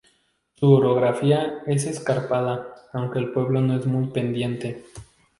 [0.55, 4.83] Su orografía es escarpada aunque el pueblo no es muy pendiente.